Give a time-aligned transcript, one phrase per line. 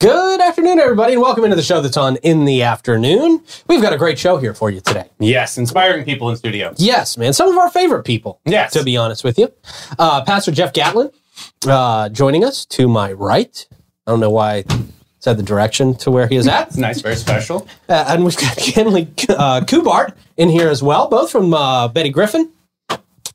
[0.00, 3.42] Good afternoon, everybody, and welcome into the show that's on in the afternoon.
[3.66, 5.08] We've got a great show here for you today.
[5.18, 6.72] Yes, inspiring people in studio.
[6.76, 8.40] Yes, man, some of our favorite people.
[8.46, 8.72] Yes.
[8.74, 9.52] to be honest with you,
[9.98, 11.10] uh, Pastor Jeff Gatlin
[11.66, 13.66] uh, joining us to my right.
[14.06, 14.64] I don't know why I
[15.18, 17.66] said the direction to where he is at, It's nice, very special.
[17.88, 22.10] uh, and we've got Kenzie uh, Kubart in here as well, both from uh, Betty
[22.10, 22.52] Griffin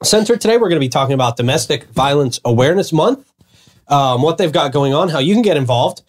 [0.01, 0.37] Center.
[0.37, 3.29] Today, we're going to be talking about Domestic Violence Awareness Month,
[3.89, 6.03] um, what they've got going on, how you can get involved,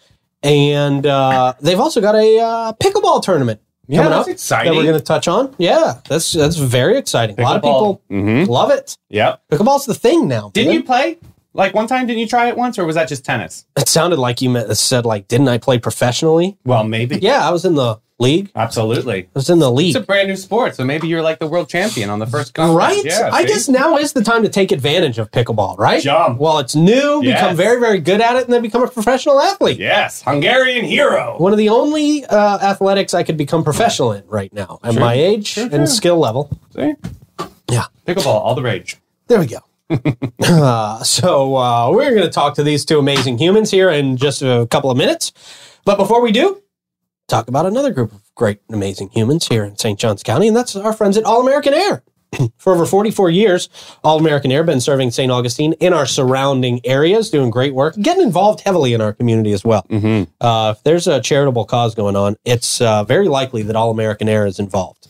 [0.45, 4.71] and uh, they've also got a uh, pickleball tournament Yeah, coming that's up exciting.
[4.71, 5.53] that we're going to touch on.
[5.57, 7.39] Yeah, that's that's very exciting.
[7.39, 7.99] A lot of Pickleball.
[8.07, 8.97] people love it.
[9.09, 9.41] Yep.
[9.51, 10.51] Pickleball's the thing now.
[10.53, 10.75] Didn't man.
[10.75, 11.17] you play?
[11.55, 13.65] Like one time, didn't you try it once, or was that just tennis?
[13.77, 16.57] It sounded like you meant, said like, didn't I play professionally?
[16.65, 17.17] Well, maybe.
[17.21, 18.51] Yeah, I was in the league.
[18.55, 19.23] Absolutely.
[19.23, 19.95] I was in the league.
[19.95, 22.53] It's a brand new sport, so maybe you're like the world champion on the first
[22.53, 22.77] contest.
[22.77, 23.01] Right?
[23.05, 23.47] Yeah, I see?
[23.47, 26.01] guess now is the time to take advantage of pickleball, right?
[26.03, 26.39] Jump.
[26.39, 27.39] While it's new, Yes.
[27.41, 29.79] become very, very good at it, and then become a professional athlete.
[29.79, 31.35] Yes, Hungarian hero.
[31.37, 34.99] One of the only uh, athletics I could become professional in right now at Sure.
[35.01, 36.49] my age Sure, and skill level.
[36.75, 36.93] See?
[37.71, 37.85] Yeah.
[38.05, 38.97] Pickleball, all the rage.
[39.27, 39.59] There we go.
[39.89, 44.41] Uh, so uh, we're going to talk to these two amazing humans here in just
[44.41, 45.31] a couple of minutes.
[45.85, 46.61] But before we do,
[47.27, 49.99] talk about another group of great, amazing humans here in St.
[49.99, 52.03] Johns County, and that's our friends at All American Air.
[52.57, 53.69] For over 44 years,
[54.03, 55.31] All American Air been serving St.
[55.31, 59.63] Augustine in our surrounding areas, doing great work, getting involved heavily in our community as
[59.63, 59.85] well.
[59.89, 60.31] Mm-hmm.
[60.45, 64.27] Uh, if there's a charitable cause going on, it's uh, very likely that All American
[64.27, 65.07] Air is involved.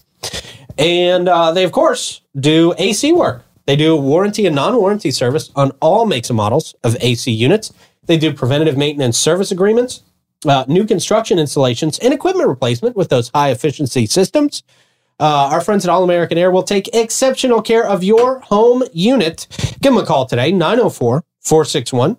[0.77, 3.44] And uh, they, of course, do AC work.
[3.65, 7.73] They do warranty and non warranty service on all makes and models of AC units.
[8.05, 10.01] They do preventative maintenance service agreements,
[10.45, 14.63] uh, new construction installations, and equipment replacement with those high efficiency systems.
[15.19, 19.47] Uh, our friends at All American Air will take exceptional care of your home unit.
[19.81, 22.17] Give them a call today, 904 461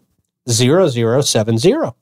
[0.49, 1.93] 0070.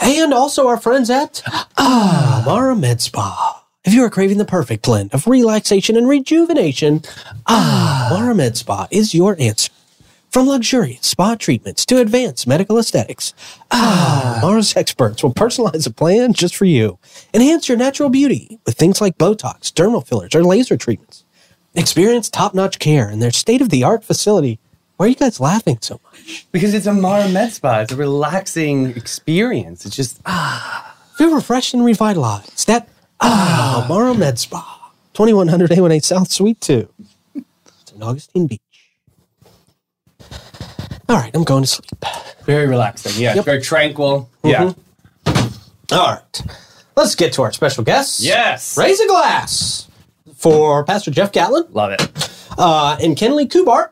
[0.00, 1.42] And also our friends at
[1.78, 3.64] Amara Med Spa.
[3.82, 7.00] If you are craving the perfect blend of relaxation and rejuvenation,
[7.46, 8.14] ah, ah.
[8.14, 9.72] Amara Med Spa is your answer.
[10.28, 13.32] From luxurious spa treatments to advanced medical aesthetics,
[13.70, 16.98] ah, Amara's experts will personalize a plan just for you.
[17.32, 21.24] Enhance your natural beauty with things like Botox, dermal fillers, or laser treatments.
[21.74, 24.58] Experience top-notch care in their state-of-the-art facility.
[24.98, 26.46] Why are you guys laughing so much?
[26.52, 27.80] Because it's a Mara Med Spa.
[27.80, 29.86] It's a relaxing experience.
[29.86, 30.20] It's just
[31.16, 32.66] Feel refreshed and revitalized.
[32.66, 32.88] That
[33.20, 36.88] ah, Amara Med Spa, 2100 A1A South Suite 2.
[37.34, 38.60] It's in Augustine Beach.
[41.08, 41.90] All right, I'm going to sleep.
[42.44, 43.20] very relaxing.
[43.20, 43.44] Yeah, Yep.
[43.44, 44.28] very tranquil.
[44.44, 44.72] Yeah.
[45.92, 46.42] All right,
[46.96, 48.20] let's get to our special guests.
[48.22, 48.76] Yes.
[48.78, 49.88] Raise a glass
[50.36, 52.30] for Pastor Jeff Gatlin Love it.
[52.56, 53.90] uh, and Kenzie Kubart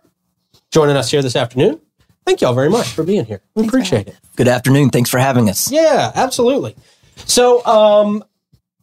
[0.70, 1.80] joining us here this afternoon.
[2.24, 3.40] Thank y'all very much for being here.
[3.54, 4.16] We appreciate it.
[4.36, 4.90] Good afternoon.
[4.90, 5.72] Thanks for having us.
[5.72, 6.76] Yeah, absolutely.
[7.24, 8.22] So, um,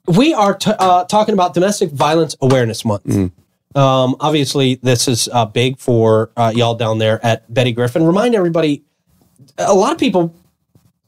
[0.07, 3.05] we are t- uh, talking about Domestic Violence Awareness Month.
[3.75, 8.05] Um, obviously, this is uh, big for uh, y'all down there at Betty Griffin.
[8.05, 8.83] Remind everybody,
[9.57, 10.33] a lot of people,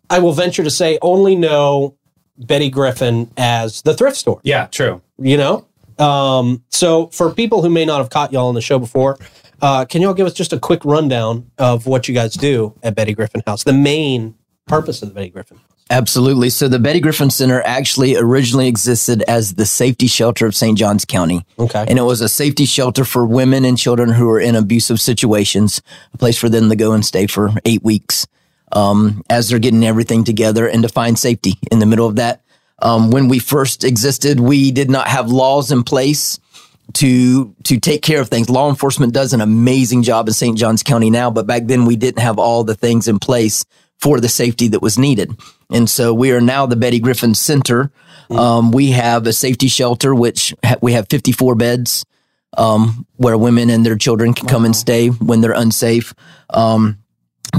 [0.10, 1.96] I will venture to say, only know
[2.38, 4.42] Betty Griffin as the thrift store.
[4.44, 5.02] Yeah, true.
[5.18, 8.80] You know, um, so for people who may not have caught y'all on the show
[8.80, 9.18] before,
[9.62, 12.96] uh, can y'all give us just a quick rundown of what you guys do at
[12.96, 13.64] Betty Griffin House?
[13.64, 14.36] The main
[14.68, 15.60] purpose of the Betty Griffin.
[15.90, 16.50] Absolutely.
[16.50, 20.78] So the Betty Griffin Center actually originally existed as the safety shelter of St.
[20.78, 21.46] Johns County.
[21.58, 21.86] Okay.
[21.88, 25.82] And it was a safety shelter for women and children who were in abusive situations,
[26.14, 28.28] a place for them to go and stay for eight weeks
[28.72, 32.42] um, as they're getting everything together and to find safety in the middle of that.
[32.80, 36.40] Um, when we first existed, we did not have laws in place
[36.94, 38.50] to to take care of things.
[38.50, 40.58] Law enforcement does an amazing job in St.
[40.58, 43.66] Johns County now, but back then we didn't have all the things in place
[44.00, 45.36] for the safety that was needed.
[45.70, 47.92] And so we are now the Betty Griffin Center.
[48.30, 52.06] Um, we have a safety shelter, which ha- we have 54 beds
[52.58, 56.14] um, where women and their children can come and stay when they're unsafe.
[56.50, 56.98] Um,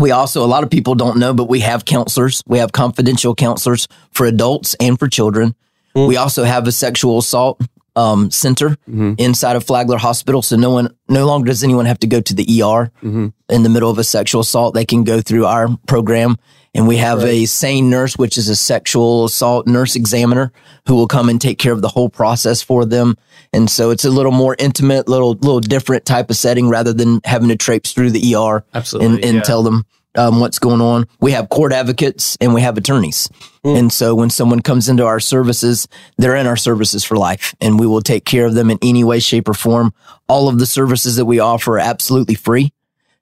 [0.00, 2.42] we also, a lot of people don't know, but we have counselors.
[2.46, 5.54] We have confidential counselors for adults and for children.
[5.94, 7.60] We also have a sexual assault
[7.96, 8.76] um, center
[9.18, 10.40] inside of Flagler Hospital.
[10.42, 13.68] So no one, no longer does anyone have to go to the ER in the
[13.68, 14.74] middle of a sexual assault.
[14.74, 16.36] They can go through our program.
[16.74, 20.52] And we have a SANE nurse, which is a sexual assault nurse examiner
[20.86, 23.16] who will come and take care of the whole process for them.
[23.52, 27.20] And so it's a little more intimate, little, little different type of setting rather than
[27.24, 29.42] having to traipse through the ER Absolutely, and, and yeah.
[29.42, 29.84] tell them
[30.14, 31.06] um, what's going on.
[31.20, 33.28] We have court advocates and we have attorneys.
[33.64, 37.78] And so when someone comes into our services, they're in our services for life and
[37.78, 39.92] we will take care of them in any way, shape or form.
[40.26, 42.72] All of the services that we offer are absolutely free.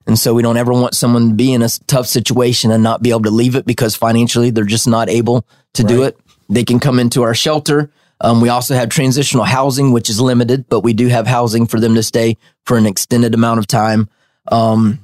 [0.07, 3.03] And so we don't ever want someone to be in a tough situation and not
[3.03, 6.17] be able to leave it because financially they're just not able to do it.
[6.49, 7.91] They can come into our shelter.
[8.21, 11.79] Um, we also have transitional housing, which is limited, but we do have housing for
[11.79, 14.09] them to stay for an extended amount of time.
[14.51, 14.99] Um,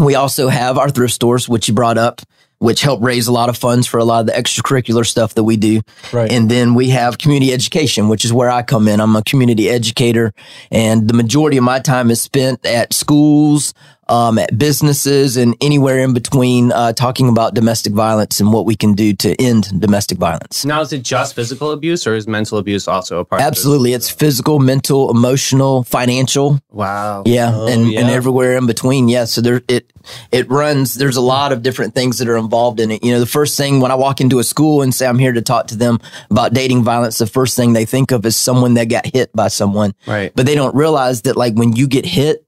[0.00, 2.20] we also have our thrift stores, which you brought up,
[2.58, 5.44] which help raise a lot of funds for a lot of the extracurricular stuff that
[5.44, 5.80] we do.
[6.12, 6.30] Right.
[6.30, 9.00] And then we have community education, which is where I come in.
[9.00, 10.32] I'm a community educator,
[10.70, 13.74] and the majority of my time is spent at schools,
[14.08, 18.76] um, at businesses, and anywhere in between, uh, talking about domestic violence and what we
[18.76, 20.64] can do to end domestic violence.
[20.64, 23.92] Now, is it just physical abuse or is mental abuse also a part of Absolutely.
[23.92, 26.60] It's physical, mental, emotional, financial.
[26.70, 27.22] Wow.
[27.26, 28.10] Yeah, and, and yeah.
[28.10, 29.08] everywhere in between.
[29.08, 29.90] Yeah, so there it
[30.30, 30.94] it runs.
[30.94, 33.04] There's a lot of different things that are involved in it.
[33.04, 35.32] You know, the first thing when I walk into a school and say I'm here
[35.32, 35.98] to talk to them
[36.30, 39.48] about dating violence, the first thing they think of is someone that got hit by
[39.48, 39.94] someone.
[40.06, 40.32] Right.
[40.34, 42.43] But they don't realize that like when you get hit,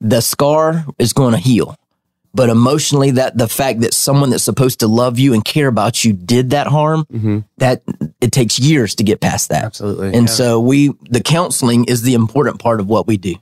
[0.00, 1.76] the scar is going to heal.
[2.34, 6.04] But emotionally, that the fact that someone that's supposed to love you and care about
[6.04, 7.38] you did that harm, mm-hmm.
[7.56, 7.82] that
[8.20, 9.64] it takes years to get past that.
[9.64, 10.08] Absolutely.
[10.08, 10.34] And yeah.
[10.34, 13.36] so we, the counseling is the important part of what we do.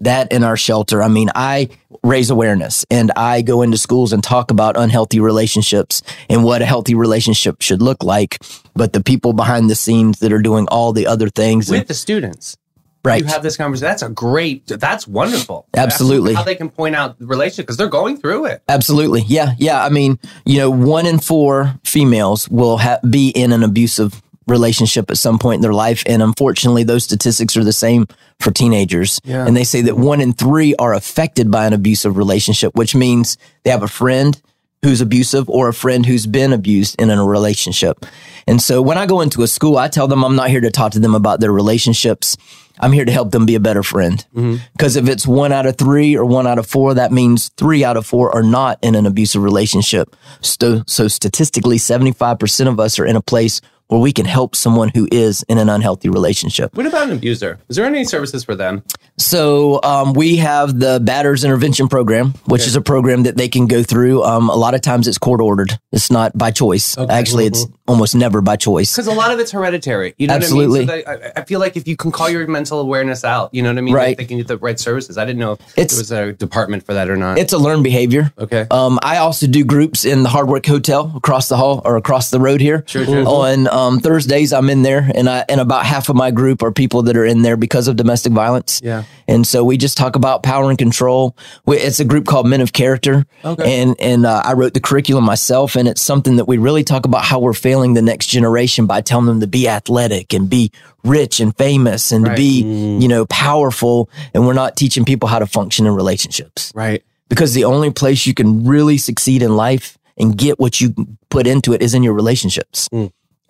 [0.00, 1.02] That in our shelter.
[1.02, 1.68] I mean, I
[2.02, 6.64] raise awareness and I go into schools and talk about unhealthy relationships and what a
[6.64, 8.38] healthy relationship should look like.
[8.74, 11.88] But the people behind the scenes that are doing all the other things, with and,
[11.88, 12.56] the students.
[13.04, 13.22] Right?
[13.22, 13.88] You have this conversation.
[13.88, 15.66] That's a great, that's wonderful.
[15.74, 16.34] Absolutely.
[16.34, 18.62] How they can point out the relationship because they're going through it.
[18.68, 19.22] Absolutely.
[19.26, 19.54] Yeah.
[19.58, 19.84] Yeah.
[19.84, 25.10] I mean, you know, one in four females will ha- be in an abusive relationship
[25.10, 26.02] at some point in their life.
[26.06, 28.06] And unfortunately, those statistics are the same
[28.40, 29.20] for teenagers.
[29.24, 29.46] Yeah.
[29.46, 33.38] And they say that one in three are affected by an abusive relationship, which means
[33.64, 34.40] they have a friend
[34.82, 38.06] who's abusive or a friend who's been abused in a relationship.
[38.46, 40.70] And so when I go into a school, I tell them I'm not here to
[40.70, 42.36] talk to them about their relationships.
[42.78, 44.24] I'm here to help them be a better friend.
[44.34, 44.56] Mm-hmm.
[44.72, 47.84] Because if it's one out of three or one out of four, that means three
[47.84, 50.16] out of four are not in an abusive relationship.
[50.40, 53.60] So, so statistically, 75% of us are in a place
[53.90, 56.76] where we can help someone who is in an unhealthy relationship.
[56.76, 57.58] What about an abuser?
[57.68, 58.82] Is there any services for them?
[59.18, 63.66] So um, we have the Batterers Intervention Program, which is a program that they can
[63.66, 64.22] go through.
[64.22, 65.78] Um, a lot of times it's court ordered.
[65.92, 66.96] It's not by choice.
[66.96, 68.92] Actually, it's almost never by choice.
[68.94, 70.14] Because a lot of it's hereditary.
[70.16, 70.86] You know Absolutely.
[70.86, 71.04] what I mean?
[71.04, 73.70] So I, I feel like if you can call your mental awareness out, you know
[73.70, 73.94] what I mean?
[73.94, 74.16] Right.
[74.16, 75.18] They can get the right services.
[75.18, 77.36] I didn't know if It's- there was a department for that or not.
[77.38, 78.32] It's a learned behavior.
[78.38, 78.66] okay.
[78.70, 82.30] Um, I also do groups in the Hard Work Hotel across the hall or across
[82.30, 82.84] the road here.
[82.86, 83.26] Sure, sure.
[83.26, 86.72] On um, Thursdays, I'm in there, and I and about half of my group are
[86.72, 88.80] people that are in there because of domestic violence.
[88.84, 89.04] Yeah.
[89.26, 91.36] and so we just talk about power and control.
[91.66, 93.24] We, it's a group called Men of Character.
[93.44, 93.80] Okay.
[93.82, 97.04] and and uh, I wrote the curriculum myself, and it's something that we really talk
[97.06, 100.70] about how we're failing the next generation by telling them to be athletic and be
[101.04, 102.36] rich and famous and Right.
[102.36, 102.62] to be
[103.00, 107.02] you know powerful, and we're not teaching people how to function in relationships right.
[107.28, 110.94] because the only place you can really succeed in life and get what you
[111.30, 112.88] put into it is in your relationships.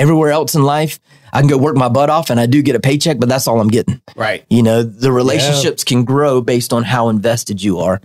[0.00, 0.98] Everywhere else in life,
[1.32, 3.46] I can go work my butt off and I do get a paycheck, but that's
[3.46, 4.00] all I'm getting.
[4.16, 4.44] Right.
[4.48, 8.00] You know, the relationships can grow based on how invested you are.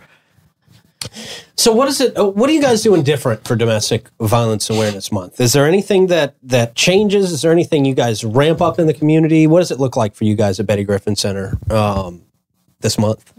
[1.56, 2.18] So what is it?
[2.18, 5.39] uh, What are you guys doing different for Domestic Violence Awareness Month?
[5.39, 7.31] Is there anything that that changes?
[7.31, 9.48] Is there anything you guys ramp up in the community?
[9.48, 12.24] What does it look like for you guys at Betty Griffin Center um,
[12.81, 13.31] this month?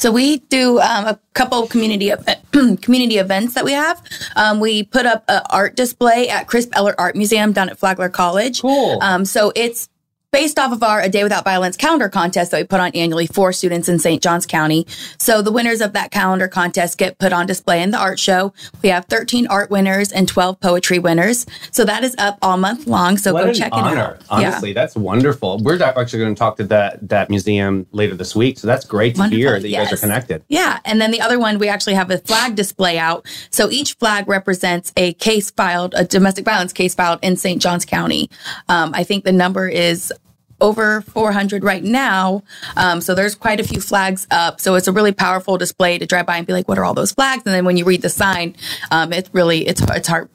[0.00, 2.10] So we do um, a couple community
[2.80, 4.02] community events that we have.
[4.34, 8.62] Um, we put up an art display at Crisp-Ellert Art Museum down at Flagler College.
[8.62, 8.98] Cool.
[9.02, 9.89] Um, so it's
[10.32, 13.26] based off of our A Day Without Violence calendar contest that we put on annually
[13.26, 14.22] for students in St.
[14.22, 14.86] Johns County.
[15.18, 18.52] So the winners of that calendar contest get put on display in the art show.
[18.82, 21.46] We have 13 art winners and 12 poetry winners.
[21.72, 23.16] So that is up all month long.
[23.16, 23.92] So What go check honor.
[23.92, 24.22] it out.
[24.30, 25.58] Honestly, that's wonderful.
[25.62, 29.16] We're actually going to talk to that that museum later this week, so that's great
[29.16, 30.44] to hear Wonderful, that you guys are connected.
[30.48, 30.78] Yeah.
[30.84, 33.26] And then the other one, we actually have a flag display out.
[33.50, 37.60] So each flag represents a case filed, a domestic violence case filed in St.
[37.60, 38.30] Johns County.
[38.68, 40.12] Um, I think the number is
[40.60, 42.42] over 400 right now.
[42.76, 44.60] Um, so there's quite a few flags up.
[44.60, 46.94] So it's a really powerful display to drive by and be like, what are all
[46.94, 47.42] those flags?
[47.46, 48.56] And then when you read the sign,
[48.90, 50.30] um, it really, it's, it's heart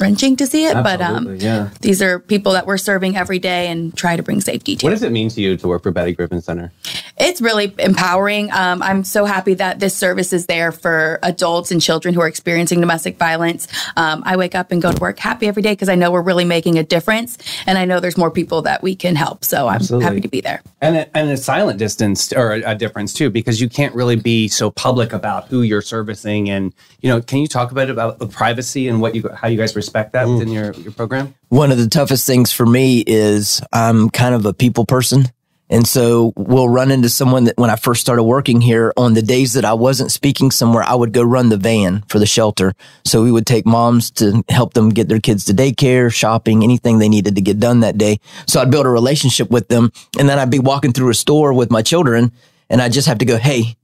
[0.00, 0.74] wrenching to see it.
[0.74, 1.70] But um, yeah.
[1.80, 4.86] these are people that we're serving every day and try to bring safety to.
[4.86, 6.72] What does it mean to you to work for Betty Griffin Center?
[7.18, 8.50] It's really empowering.
[8.50, 12.28] Um, I'm so happy that this service is there for adults and children who are
[12.28, 13.68] experiencing domestic violence.
[13.96, 16.22] Um, I wake up and go to work happy every day because I know we're
[16.22, 19.44] really making a difference, and I know there's more people that we can help.
[19.44, 20.04] So I'm Absolutely.
[20.04, 20.62] happy to be there.
[20.80, 24.16] And a, and a silent distance or a, a difference too, because you can't really
[24.16, 26.48] be so public about who you're servicing.
[26.48, 29.48] And you know, can you talk a bit about the privacy and what you how
[29.48, 31.34] you guys respect that within your your program?
[31.48, 35.24] One of the toughest things for me is I'm kind of a people person
[35.72, 39.22] And so we'll run into someone that when I first started working here on the
[39.22, 42.74] days that I wasn't speaking somewhere, I would go run the van for the shelter.
[43.04, 46.98] So we would take moms to help them get their kids to daycare, shopping, anything
[46.98, 48.18] they needed to get done that day.
[48.48, 49.92] So I'd build a relationship with them.
[50.18, 52.32] And then I'd be walking through a store with my children
[52.68, 53.76] and I just have to go, Hey,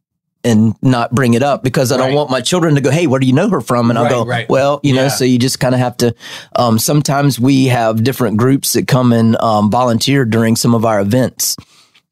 [0.46, 2.14] and not bring it up because I don't Right.
[2.16, 3.90] want my children to go, Hey, where do you know her from?
[3.90, 4.48] And I'll Right, go, right.
[4.48, 5.08] well, you know, Yeah.
[5.08, 6.14] so you just kind of have to,
[6.54, 11.00] um, sometimes we have different groups that come and, um, volunteer during some of our
[11.00, 11.56] events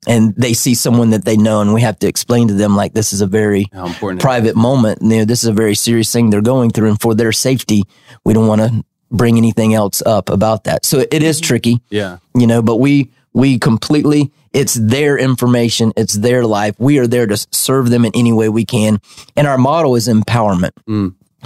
[0.07, 2.93] and they see someone that they know and we have to explain to them like
[2.93, 4.21] this is a very important.
[4.21, 4.99] private moment.
[5.01, 7.85] You know, this is a very serious thing they're going through and for their safety,
[8.25, 10.85] we don't want to bring anything else up about that.
[10.85, 12.19] So it is tricky yeah.
[12.35, 15.93] you know but we we completely it's their information.
[15.97, 16.75] It's their life.
[16.79, 19.01] We are there to serve them in any way we can.
[19.37, 20.71] And our model is empowerment.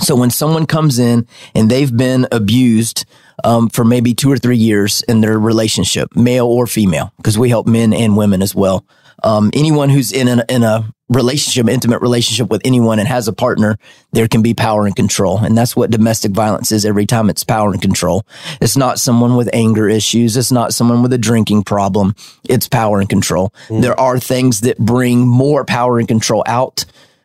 [0.00, 3.04] So when someone comes in and they've been abused
[3.42, 7.48] um, for maybe two or three years in their relationship male or female because we
[7.48, 8.84] help men and women as well
[9.22, 13.32] um, anyone who's in a, in a relationship intimate relationship with anyone and has a
[13.32, 13.78] partner
[14.12, 15.38] there can be power and control.
[15.38, 18.26] And that's what domestic violence is every time it's power and control.
[18.60, 20.36] It's not someone with anger issues.
[20.36, 22.14] It's not someone with a drinking problem.
[22.48, 23.54] It's power and control.
[23.70, 26.84] There are things that bring more power and control out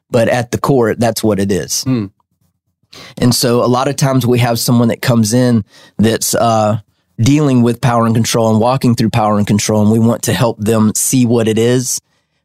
[0.09, 1.83] but at the core that's what it is.
[3.17, 5.65] And so a lot of times we have someone that comes in
[5.97, 6.79] that's uh,
[7.23, 10.33] dealing with power and control and walking through power and control, and we want to
[10.33, 12.01] help them see what it is,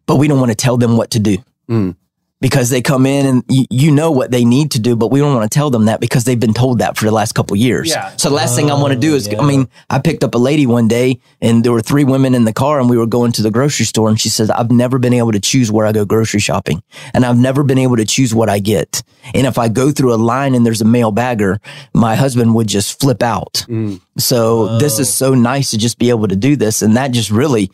[0.06, 1.38] but we don't want to tell them what to do.
[1.68, 1.97] Mm.
[2.40, 5.18] Because they come in and you, you know what they need to do, but we
[5.18, 7.54] don't want to tell them that because they've been told that for the last couple
[7.54, 7.88] of years.
[7.88, 8.14] Yeah.
[8.16, 10.37] So the last thing I want to do oh, is, I mean, I picked up
[10.37, 13.07] a lady one day and there were three women in the car and we were
[13.07, 15.85] going to the grocery store and she said, I've never been able to choose where
[15.85, 19.02] I go grocery shopping and I've never been able to choose what I get.
[19.35, 21.61] And if I go through a line and there's a male bagger,
[21.92, 23.64] my husband would just flip out.
[23.68, 24.00] Mm.
[24.16, 25.30] So this is oh.
[25.30, 26.83] so nice to just be able to do this.
[26.83, 27.71] And that just really,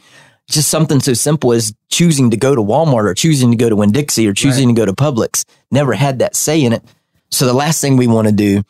[0.49, 3.77] just something so simple as choosing to go to Walmart or choosing to go to
[3.77, 5.45] Winn-Dixie or choosing to go to Publix.
[5.71, 6.83] Never had that say in it.
[7.31, 8.63] So the last thing we want to do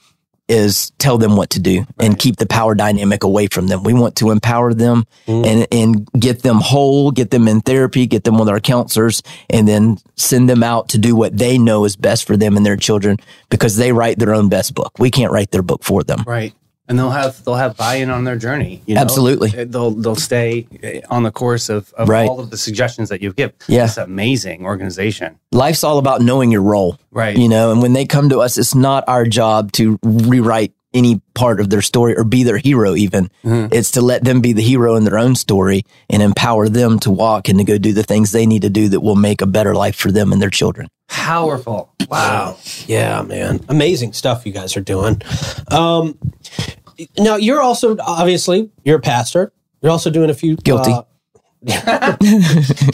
[0.47, 3.83] is tell them what to do and keep the power dynamic away from them.
[3.83, 5.47] We want to empower them mm.
[5.47, 9.67] and, and get them whole, get them in therapy, get them with our counselors, and
[9.67, 12.77] then send them out to do what they know is best for them and their
[12.77, 13.17] children
[13.49, 14.93] because they write their own best book.
[14.99, 16.25] We can't write their book for them.
[16.27, 16.55] Right.
[16.87, 18.83] And they'll have they'll have buy-in on their journey.
[18.85, 19.01] You know?
[19.01, 19.65] Absolutely.
[19.65, 20.67] They'll they'll stay
[21.09, 22.29] on the course of, of Right.
[22.29, 23.53] all of the suggestions that you give.
[23.69, 23.85] Yeah.
[23.85, 25.39] It's amazing organization.
[25.51, 26.99] Life's all about knowing your role.
[27.11, 27.37] Right.
[27.39, 31.21] You know, and when they come to us, it's not our job to rewrite any
[31.35, 33.31] part of their story or be their hero even.
[33.45, 37.11] It's to let them be the hero in their own story and empower them to
[37.11, 39.47] walk and to go do the things they need to do that will make a
[39.47, 40.89] better life for them and their children.
[41.09, 41.93] Powerful.
[42.09, 42.57] Wow.
[42.87, 43.61] Yeah, man.
[43.69, 45.21] Amazing stuff you guys are doing.
[45.71, 46.17] Um,
[47.19, 49.53] now, you're also, obviously, you're a pastor.
[49.83, 50.57] You're also doing a few.
[50.57, 50.93] Guilty.
[50.93, 51.03] uh,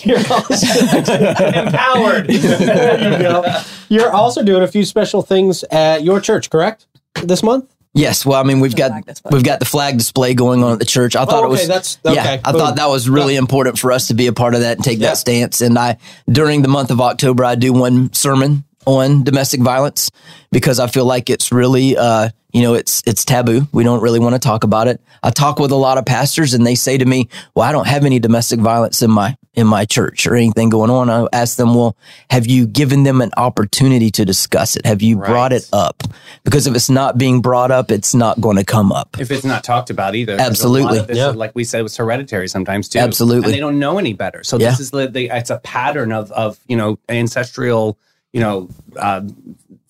[0.05, 0.57] you're also
[1.55, 2.29] empowered.
[2.29, 3.61] there you go.
[3.89, 6.87] You're also doing a few special things at your church, correct?
[7.23, 7.75] This month?
[7.93, 8.93] Yes, well, I mean, we've got
[9.33, 11.17] we've got the flag display going on at the church.
[11.17, 12.13] I thought Oh, it was okay, that's- yeah.
[12.13, 12.61] okay, I boom.
[12.61, 15.01] thought that was really important for us to be a part of that and take
[15.01, 15.09] Yeah.
[15.09, 15.61] that stance.
[15.61, 15.97] And I
[16.31, 20.11] during the month of October, I do one sermon on domestic violence
[20.51, 23.69] because I feel like it's really uh, you know it's it's taboo.
[23.73, 25.01] We don't really want to talk about it.
[25.23, 27.87] I talk with a lot of pastors and they say to me, "Well, I don't
[27.87, 31.57] have any domestic violence in my in my church or anything going on." I ask
[31.59, 31.95] them, "Well,
[32.31, 34.87] have you given them an opportunity to discuss it?
[34.87, 36.03] Have you brought it up?
[36.43, 39.45] Because if it's not being brought up, it's not going to come up." If it's
[39.45, 41.01] not talked about either, Absolutely.
[41.03, 41.27] this, Yeah.
[41.29, 42.99] Like we said, it was hereditary sometimes too.
[42.99, 43.45] Absolutely.
[43.45, 44.43] And they don't know any better.
[44.43, 44.71] So Yeah.
[44.71, 47.99] this is the, the it's a pattern of of you know ancestral
[48.33, 49.23] you know uh,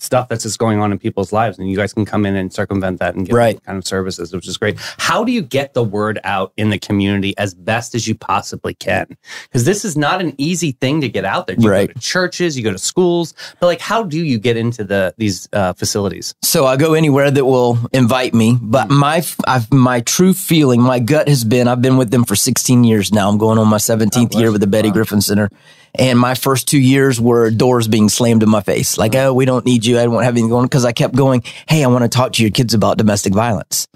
[0.02, 2.52] stuff that's just going on in people's lives, and you guys can come in and
[2.52, 3.62] circumvent that and get Right.
[3.64, 4.78] kind of services, which is great.
[4.98, 8.74] How do you get the word out in the community as best as you possibly
[8.74, 9.06] can?
[9.44, 11.56] Because this is not an easy thing to get out there.
[11.58, 11.88] You Right.
[11.88, 15.14] go to churches, you go to schools, but like, how do you get into the
[15.18, 16.34] these uh, facilities?
[16.42, 18.58] So I go anywhere that will invite me.
[18.60, 22.36] But my I've, my true feeling, my gut has been I've been with them for
[22.36, 23.28] 16 years now.
[23.28, 25.50] I'm going on my 17th year with the Betty Griffin Center.
[25.96, 28.96] And my first two years were doors being slammed in my face.
[28.96, 29.89] Like, oh, we don't need you.
[29.98, 32.42] I don't have anything going because I kept going, hey, I want to talk to
[32.42, 33.86] your kids about domestic violence.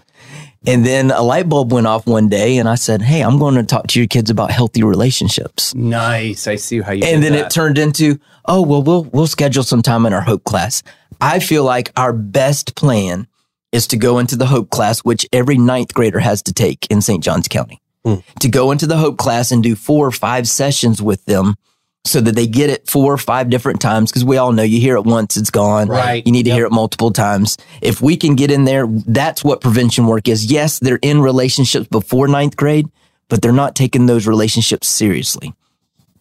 [0.66, 3.56] And then a light bulb went off one day and I said, hey, I'm going
[3.56, 5.74] to talk to your kids about healthy relationships.
[5.74, 6.46] Nice.
[6.46, 7.04] I see how you.
[7.04, 7.46] And did then that.
[7.46, 10.82] it turned into, oh, well, we'll, we'll schedule some time in our Hope class.
[11.20, 13.26] I feel like our best plan
[13.72, 17.02] is to go into the Hope class, which every ninth grader has to take in
[17.02, 17.22] St.
[17.22, 18.16] Johns County, hmm.
[18.40, 21.56] to go into the Hope class and do four or five sessions with them
[22.04, 24.12] so that they get it four or five different times.
[24.12, 25.88] Cause we all know you hear it once, it's gone.
[25.88, 26.24] Right.
[26.26, 26.56] You need to Yep.
[26.56, 27.56] hear it multiple times.
[27.80, 30.50] If we can get in there, that's what prevention work is.
[30.52, 32.86] Yes, they're in relationships before ninth grade,
[33.28, 35.54] but they're not taking those relationships seriously.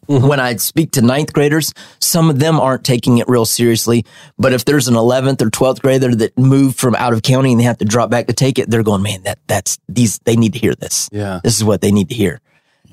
[0.08, 0.28] Mm-hmm.
[0.28, 4.06] When I speak to ninth graders, some of them aren't taking it real seriously.
[4.38, 7.60] But if there's an 11th or 12th grader that moved from out of county and
[7.60, 10.36] they have to drop back to take it, they're going, man, that, that's these, they
[10.36, 11.08] need to hear this.
[11.14, 11.40] Yeah.
[11.42, 12.42] This is what they need to hear.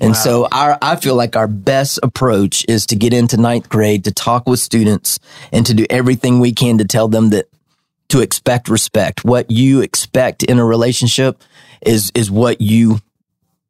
[0.01, 4.03] And so our, I feel like our best approach is to get into ninth grade,
[4.05, 5.19] to talk with students
[5.51, 7.47] and to do everything we can to tell them that
[8.09, 9.23] to expect respect.
[9.23, 11.41] What you expect in a relationship
[11.85, 12.99] is, is what you,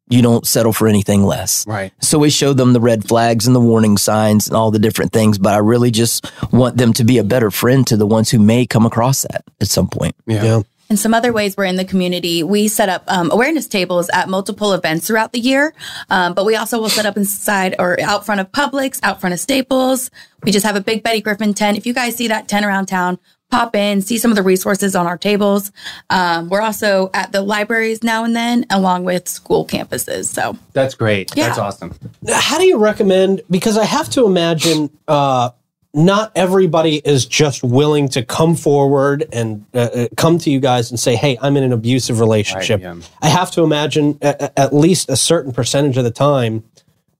[0.08, 1.66] you don't settle for anything less.
[1.66, 1.92] Right.
[2.00, 5.12] So we show them the red flags and the warning signs and all the different
[5.12, 8.30] things, but I really just want them to be a better friend to the ones
[8.30, 10.16] who may come across that at some point.
[10.26, 10.42] Yeah.
[10.42, 10.62] Yeah.
[10.92, 14.28] And some other ways we're in the community, we set up um, awareness tables at
[14.28, 15.72] multiple events throughout the year.
[16.10, 19.32] Um, but we also will set up inside or out front of Publix, out front
[19.32, 20.10] of Staples.
[20.44, 21.78] We just have a big Betty Griffin tent.
[21.78, 23.18] If you guys see that tent around town,
[23.50, 25.72] pop in, see some of the resources on our tables.
[26.10, 30.26] Um, we're also at the libraries now and then, along with school campuses.
[30.26, 31.34] So That's great.
[31.34, 31.46] Yeah.
[31.46, 31.94] That's awesome.
[32.28, 33.40] How do you recommend?
[33.48, 35.52] Because I have to imagine uh,
[35.94, 40.90] not everybody is just willing to come forward and uh, uh, come to you guys
[40.90, 42.96] and say, "Hey, I'm in an abusive relationship." Yeah.
[43.20, 46.64] I have to imagine at, at least a certain percentage of the time,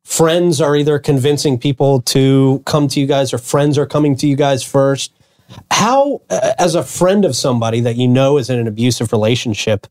[0.05, 4.27] friends are either convincing people to come to you guys, or friends are coming to
[4.27, 5.13] you guys first.
[5.71, 9.87] How, as a friend of somebody that you know is in an abusive relationship,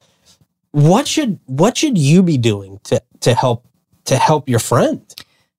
[0.72, 3.68] what should what should you be doing to to help
[4.06, 5.11] to help your friend?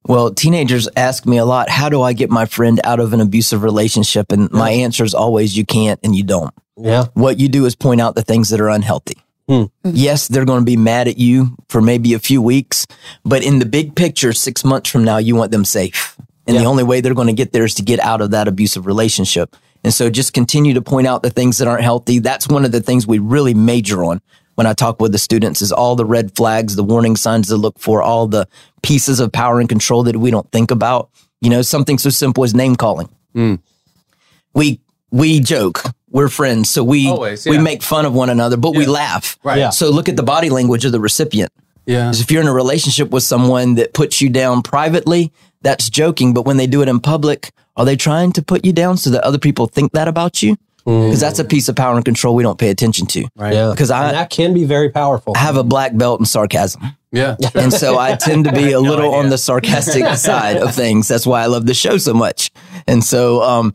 [0.06, 3.20] Well, teenagers ask me a lot, how do I get my friend out of an
[3.20, 4.32] abusive relationship?
[4.32, 6.52] And my answer is always you can't and you don't.
[6.76, 7.06] Yeah.
[7.14, 9.18] What you do is point out the things that are unhealthy.
[9.48, 9.64] Hmm.
[9.84, 12.86] Yes, they're going to be mad at you for maybe a few weeks,
[13.24, 16.16] but in the big picture, six months from now, you want them safe.
[16.46, 18.48] And the only way they're going to get there is to get out of that
[18.48, 19.56] abusive relationship.
[19.84, 22.18] And so just continue to point out the things that aren't healthy.
[22.18, 24.20] That's one of the things we really major on
[24.54, 27.56] when I talk with the students is all the red flags, the warning signs to
[27.56, 28.46] look for, all the
[28.82, 31.08] pieces of power and control that we don't think about.
[31.40, 33.08] You know, something so simple as name calling.
[33.34, 33.56] Hmm.
[34.54, 34.80] We
[35.10, 35.82] we joke.
[36.10, 39.38] We're friends, so we Always, we make fun of one another, but we laugh.
[39.42, 39.58] Right.
[39.58, 39.70] Yeah.
[39.70, 41.50] So look at the body language of the recipient.
[41.86, 42.06] Yeah.
[42.06, 46.34] 'Cause if you're in a relationship with someone that puts you down privately, that's joking.
[46.34, 49.08] But when they do it in public, are they trying to put you down so
[49.10, 50.56] that other people think that about you?
[50.84, 53.26] Because that's a piece of power and control we don't pay attention to.
[53.36, 53.54] Right.
[53.54, 53.70] Yeah.
[53.70, 55.34] Because I, And that can be very powerful.
[55.36, 56.82] I have a black belt in sarcasm.
[57.14, 57.36] Yeah.
[57.54, 59.18] And so I tend to be a little idea.
[59.18, 61.08] on the sarcastic side of things.
[61.08, 62.50] That's why I love the show so much.
[62.86, 63.74] And so, um,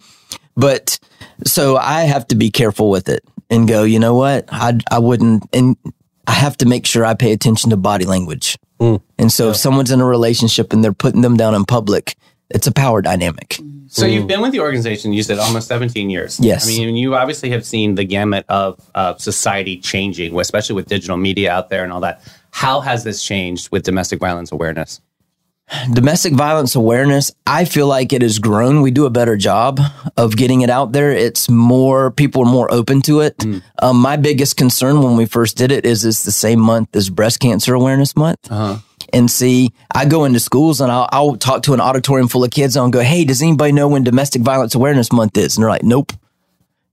[0.56, 0.98] but
[1.46, 4.46] so I have to be careful with it and go, you know what?
[4.52, 5.78] I, I wouldn't, and
[6.26, 8.58] I have to make sure I pay attention to body language.
[8.80, 12.15] And so if someone's in a relationship and they're putting them down in public,
[12.50, 13.60] it's a power dynamic.
[13.90, 16.40] So you've been with the organization, you said almost 17 years.
[16.40, 16.66] Yes.
[16.66, 21.18] I mean, you obviously have seen the gamut of uh, society changing, especially with digital
[21.18, 22.22] media out there and all that.
[22.52, 25.02] How has this changed with domestic violence awareness?
[25.92, 28.82] domestic violence awareness, I feel like it has grown.
[28.82, 29.80] We do a better job
[30.16, 31.12] of getting it out there.
[31.12, 33.44] It's more people are more open to it.
[33.82, 37.10] Um, my biggest concern when we first did it is it's the same month as
[37.10, 38.50] Breast Cancer Awareness Month.
[39.13, 42.52] And see, I go into schools and I'll, I'll talk to an auditorium full of
[42.52, 45.56] kids and I'll go, Hey, does anybody know when Domestic Violence Awareness Month is?
[45.56, 46.13] And they're like, Nope.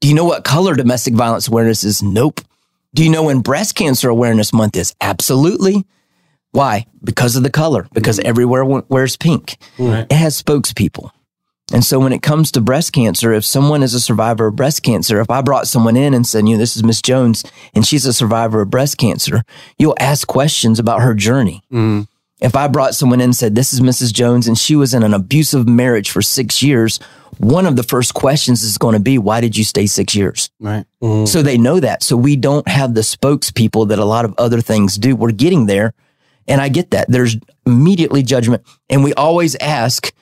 [0.00, 2.02] Do you know what color domestic violence awareness is?
[2.02, 2.42] Nope.
[2.92, 4.94] Do you know when breast cancer awareness month is?
[5.00, 5.86] Absolutely.
[6.52, 6.86] Why?
[7.02, 8.28] Because of the color, because mm-hmm.
[8.28, 9.56] everywhere w- wears pink.
[10.10, 11.10] It has spokespeople.
[11.72, 14.82] And so when it comes to breast cancer, if someone is a survivor of breast
[14.82, 17.42] cancer, if I brought someone in and said, you know, this is Miss Jones
[17.74, 19.42] and she's a survivor of breast cancer,
[19.78, 21.62] you'll ask questions about her journey.
[21.72, 22.02] Mm-hmm.
[22.40, 24.12] If I brought someone in and said, this is Mrs.
[24.12, 26.98] Jones and she was in an abusive marriage for six years,
[27.38, 30.50] one of the first questions is going to be, why did you stay six years?
[30.60, 30.84] Right.
[31.02, 31.24] Mm-hmm.
[31.24, 32.02] So they know that.
[32.02, 35.16] So we don't have the spokespeople that a lot of other things do.
[35.16, 35.94] We're getting there.
[36.46, 37.10] And I get that.
[37.10, 38.64] There's immediately judgment.
[38.90, 40.12] And we always ask,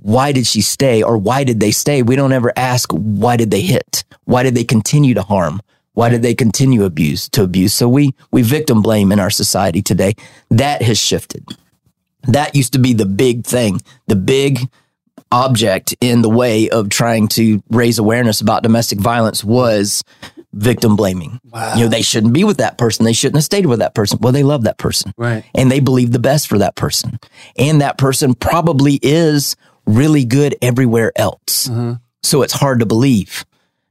[0.00, 2.02] why did she stay or why did they stay?
[2.02, 4.04] We don't ever ask, why did they hit?
[4.24, 5.60] Why did they continue to harm?
[5.94, 7.72] Why did they continue abuse to abuse?
[7.72, 10.14] So we, we victim blame in our society today.
[10.50, 11.46] That has shifted.
[12.24, 14.68] That used to be the big thing, the big
[15.32, 20.04] object in the way of trying to raise awareness about domestic violence was
[20.52, 21.40] victim blaming.
[21.76, 23.04] You know, they shouldn't be with that person.
[23.04, 24.18] They shouldn't have stayed with that person.
[24.20, 25.12] Well, they love that person.
[25.16, 25.44] Right.
[25.54, 27.18] And they believe the best for that person.
[27.58, 29.56] And that person probably is
[29.86, 31.68] really good everywhere else.
[31.68, 31.94] Mm-hmm.
[32.22, 33.44] So it's hard to believe.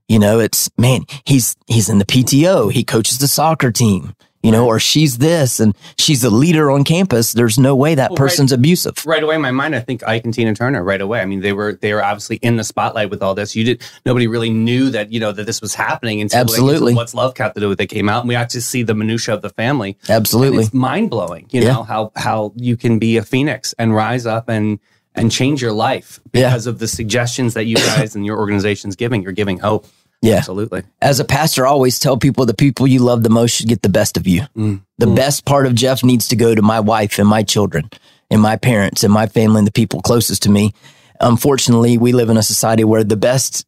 [0.07, 4.13] You know, it's man, he's he's in the PTO, he coaches the soccer team.
[4.43, 7.33] you know, or she's this and she's a leader on campus.
[7.33, 8.25] There's no way that Well, right.
[8.29, 9.03] person's abusive.
[9.03, 11.19] right away in my mind, I think Ike and Tina Turner right away.
[11.19, 13.55] I mean, they were they were obviously in the spotlight with all this.
[13.55, 16.91] You did nobody really knew that you know that this was happening until Absolutely.
[16.91, 18.93] until what's love got to do with it came out, and we actually see the
[18.93, 19.97] minutia of the family.
[20.07, 20.65] Absolutely.
[20.73, 21.47] Mind blowing.
[21.49, 21.73] You Yeah.
[21.73, 24.77] know how how you can be a phoenix and rise up and
[25.15, 26.49] and change your life Yeah.
[26.49, 29.23] because of the suggestions that you guys and your organization's giving.
[29.23, 29.85] You're giving hope.
[30.21, 30.37] Yeah.
[30.37, 30.83] absolutely.
[31.01, 33.81] As a pastor, I always tell people the people you love the most should get
[33.83, 34.43] the best of you.
[34.57, 34.81] Mm.
[34.97, 37.89] The best part of Jeff needs to go to my wife and my children
[38.31, 40.73] and my parents and my family and the people closest to me.
[41.19, 43.65] Unfortunately, we live in a society where the best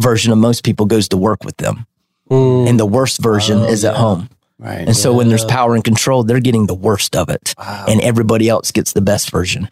[0.00, 1.86] version of most people goes to work with them
[2.30, 2.68] Mm.
[2.70, 4.00] and the worst version Oh, is at yeah.
[4.00, 4.28] home.
[4.58, 4.86] Right.
[4.86, 8.48] And so when there's power and control, they're getting the worst of it and everybody
[8.48, 9.68] else gets the best version.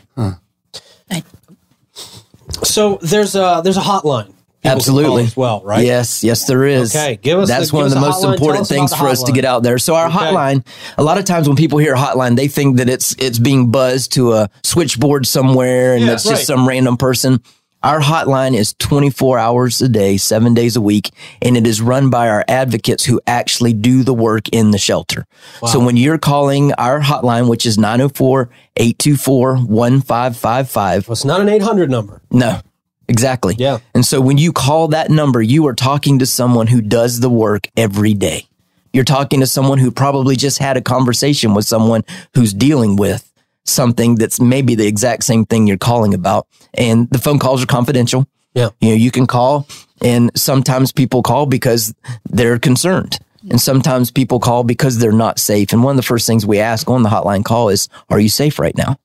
[2.65, 4.33] So there's a there's a hotline.
[4.65, 5.25] Absolutely.
[5.25, 5.85] as well, right?
[5.85, 6.95] Yes, yes, there is.
[6.95, 8.35] Okay, give us That's the- one of the most hotline.
[8.35, 9.77] Important things for us to get out there.
[9.77, 10.17] So our Okay.
[10.17, 10.65] hotline,
[10.97, 14.13] a lot of times when people hear hotline, they think that it's it's being buzzed
[14.13, 17.41] to a switchboard somewhere and Yeah, that's just some random person.
[17.85, 22.11] Our hotline is 24 hours a day, seven days a week, and it is run
[22.11, 25.27] by our advocates who actually do the work in the shelter.
[25.67, 31.49] So when you're calling our hotline, which is 904 824 1555, Well, it's not an
[31.49, 32.23] 800 number.
[32.31, 32.61] no,
[33.09, 33.57] exactly.
[33.59, 33.79] Yeah.
[33.95, 37.31] And so when you call that number, you are talking to someone who does the
[37.31, 38.47] work every day.
[38.93, 43.32] You're talking to someone who probably just had a conversation with someone who's dealing with
[43.65, 46.47] something that's maybe the exact same thing you're calling about.
[46.75, 48.27] And the phone calls are confidential.
[48.55, 48.71] Yeah.
[48.81, 49.67] You know, you can call
[50.01, 51.95] and sometimes people call because
[52.29, 53.19] they're concerned.
[53.51, 55.73] And sometimes people call because they're not safe.
[55.73, 58.29] And one of the first things we ask on the hotline call is, are you
[58.29, 58.97] safe right now?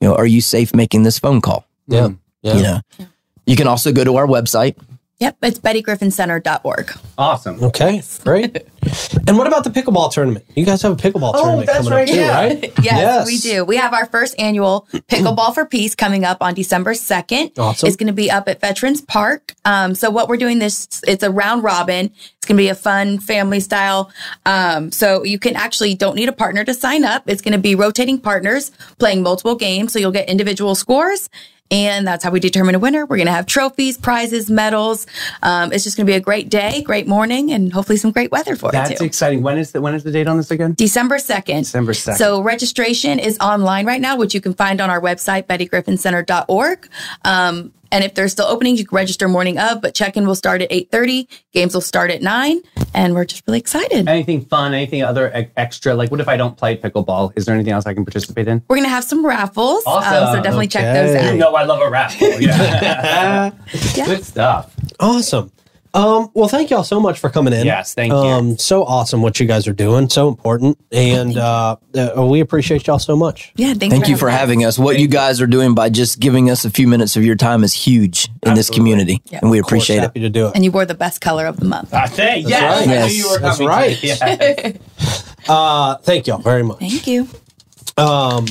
[0.00, 1.64] You know, are you safe making this phone call?
[1.86, 2.08] Yeah.
[2.08, 2.18] Mm.
[2.42, 2.54] Yeah.
[2.54, 2.80] You know,
[3.46, 4.76] you can also go to our website.
[5.20, 6.92] Yep, it's bettygriffincenter.org.
[7.18, 7.60] Awesome.
[7.64, 8.56] Okay, great.
[9.26, 10.44] and what about the pickleball tournament?
[10.54, 12.34] You guys have a pickleball tournament that's coming right, up too, yeah.
[12.36, 12.72] right?
[12.82, 13.64] Yes, we do.
[13.64, 17.58] We have our first annual Pickleball for Peace coming up on December 2nd.
[17.58, 17.88] Awesome.
[17.88, 19.56] It's going to be up at Veterans Park.
[19.64, 22.12] Um, so what we're doing this, it's a round robin.
[22.36, 24.12] It's going to be a fun family style.
[24.46, 27.24] Um, so you can actually don't need a partner to sign up.
[27.26, 29.92] It's going to be rotating partners playing multiple games.
[29.92, 31.28] So you'll get individual scores.
[31.70, 33.04] And that's how we determine a winner.
[33.04, 35.06] We're going to have trophies, prizes, medals.
[35.42, 38.30] Um, it's just going to be a great day, great morning, and hopefully some great
[38.30, 39.04] weather for it That's too.
[39.04, 39.42] exciting.
[39.42, 40.74] When is the when is the date on this again?
[40.74, 41.58] December 2nd.
[41.58, 42.16] December 2nd.
[42.16, 46.88] So registration is online right now, which you can find on our website, bettygriffincenter.org.
[47.24, 50.62] Um, and if there's still openings, you can register morning of, but check-in will start
[50.62, 51.26] at 8.30.
[51.52, 52.60] Games will start at 9.
[52.94, 54.08] And we're just really excited.
[54.08, 54.74] Anything fun?
[54.74, 55.94] Anything other e- extra?
[55.94, 57.32] Like, what if I don't play pickleball?
[57.36, 58.62] Is there anything else I can participate in?
[58.68, 59.86] We're going to have some raffles.
[59.86, 60.42] Um, so Awesome.
[60.42, 61.32] definitely check those out.
[61.32, 62.28] You know, I love a raffle.
[62.40, 62.56] Yeah.
[62.56, 63.50] Yeah.
[64.06, 64.74] Good stuff.
[65.00, 65.52] Awesome.
[65.98, 67.66] Um, well, thank y'all so much for coming in.
[67.66, 68.16] Yes, thank you.
[68.18, 70.08] Um, so awesome what you guys are doing.
[70.08, 70.78] So important.
[70.92, 73.52] And uh, uh, we appreciate y'all so much.
[73.56, 74.78] Yeah, thanks Thank you for having us.
[74.78, 77.64] What you guys are doing by just giving us a few minutes of your time
[77.64, 79.40] is huge in this community, Yeah.
[79.42, 80.00] and we Of course, appreciate it.
[80.02, 80.52] happy to do it.
[80.54, 81.92] And you wore the best color of the month.
[81.92, 82.62] I say yes.
[82.62, 82.88] right.
[82.88, 83.68] I knew you were that's coming.
[83.68, 84.02] right.
[84.02, 84.76] Yes.
[85.48, 86.78] Uh, thank y'all very much.
[86.78, 87.26] Thank you.
[87.96, 88.44] Um,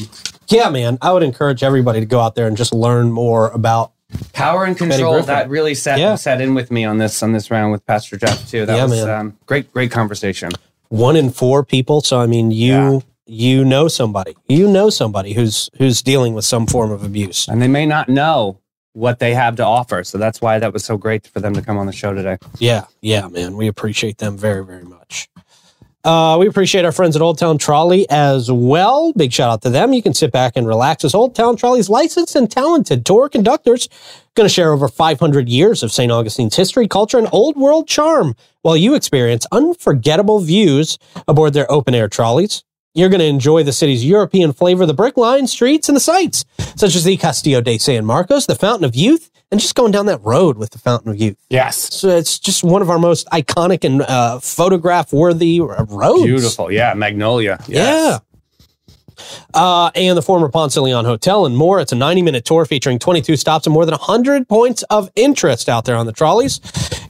[0.48, 3.92] yeah, man, I would encourage everybody to go out there and just learn more about.
[4.34, 6.16] Power and control that really set Yeah.
[6.16, 8.66] set in with me on this on this round with Pastor Jeff too.
[8.66, 9.10] That Yeah, was man.
[9.10, 10.50] um, great great conversation.
[10.90, 12.02] one in four people.
[12.02, 13.00] So I mean, you Yeah.
[13.26, 17.48] you know somebody, you know somebody who's who's dealing with some form of abuse.
[17.50, 18.60] And they may not know
[18.94, 20.04] what they have to offer.
[20.04, 22.38] So that's why that was so great for them to come on the show today.
[22.60, 25.28] Yeah, yeah, man, we appreciate them very very much.
[26.08, 29.12] Uh, we appreciate our friends at Old Town Trolley as well.
[29.12, 29.92] Big shout out to them.
[29.92, 33.90] You can sit back and relax as Old Town Trolley's licensed and talented tour conductors
[34.34, 36.10] going to share over 500 years of St.
[36.10, 41.94] Augustine's history, culture, and old world charm while you experience unforgettable views aboard their open
[41.94, 42.64] air trolleys.
[42.94, 46.46] You're going to enjoy the city's European flavor, the brick lined streets and the sights,
[46.78, 50.06] such as the Castillo de San Marcos, the Fountain of Youth, and just going down
[50.08, 51.38] that road with the Fountain of Youth.
[51.50, 51.94] Yes.
[51.94, 56.24] So it's just one of our most iconic and uh, photograph worthy roads.
[56.24, 56.72] Beautiful.
[56.72, 56.94] Yeah.
[56.94, 57.58] Magnolia.
[57.68, 57.70] Yes.
[57.70, 58.20] Yeah.
[59.54, 61.80] Uh, and the former Ponce de Leon Hotel and more.
[61.80, 65.70] It's a 90 minute tour featuring 22 stops and more than 100 points of interest
[65.70, 66.60] out there on the trolleys.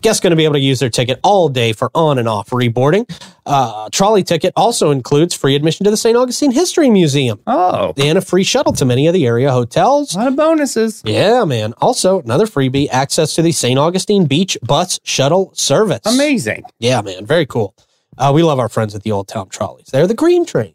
[0.02, 2.50] Guests going to be able to use their ticket all day for on and off
[2.52, 3.10] reboarding.
[3.46, 6.16] Uh, trolley ticket also includes free admission to the St.
[6.18, 10.16] Augustine History Museum Oh, and a free shuttle to many of the area hotels.
[10.16, 11.02] a lot of bonuses.
[11.06, 11.74] Yeah, man.
[11.78, 13.80] Also, another freebie access to the St.
[13.80, 16.02] Augustine Beach Bus Shuttle Service.
[16.06, 16.64] Amazing.
[16.80, 17.26] Yeah, man.
[17.26, 17.74] Very cool.
[18.18, 19.88] Uh, we love our friends at the Old Town Trolleys.
[19.92, 20.74] They're the green train.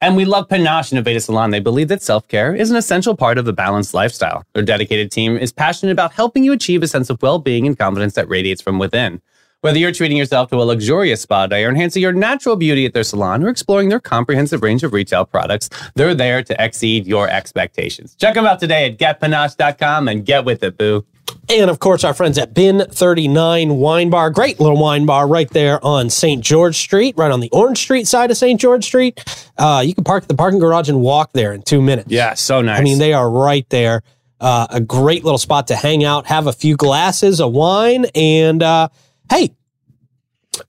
[0.00, 1.50] And we love Panache and Aveda Salon.
[1.50, 4.44] They believe that self care is an essential part of a balanced lifestyle.
[4.52, 7.78] Their dedicated team is passionate about helping you achieve a sense of well being and
[7.78, 9.20] confidence that radiates from within.
[9.62, 12.92] Whether you're treating yourself to a luxurious spa day or enhancing your natural beauty at
[12.92, 17.28] their salon or exploring their comprehensive range of retail products, they're there to exceed your
[17.28, 18.14] expectations.
[18.14, 21.04] Check them out today at getpanache.com and get with it, boo.
[21.48, 25.48] And of course, our friends at Bin 39 Wine Bar, great little wine bar right
[25.50, 26.42] there on St.
[26.42, 28.60] George Street, right on the Orange Street side of St.
[28.60, 29.22] George Street.
[29.56, 32.08] Uh, you can park at the parking garage and walk there in two minutes.
[32.10, 32.80] Yeah, so nice.
[32.80, 34.02] I mean, they are right there.
[34.40, 38.62] Uh, a great little spot to hang out, have a few glasses of wine, and
[38.62, 38.88] uh,
[39.30, 39.50] hey,